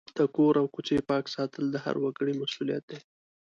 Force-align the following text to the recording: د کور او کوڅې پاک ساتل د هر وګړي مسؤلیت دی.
د 0.17 0.19
کور 0.35 0.53
او 0.61 0.65
کوڅې 0.73 0.97
پاک 1.09 1.25
ساتل 1.35 1.63
د 1.69 1.75
هر 1.85 1.95
وګړي 2.03 2.33
مسؤلیت 2.41 2.83
دی. 2.91 2.99